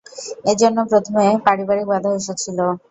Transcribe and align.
এজন্য 0.51 0.77
প্রথমে 0.91 1.25
পারিবারিক 1.45 1.85
বাধা 1.91 2.09
এসেছিল। 2.19 2.57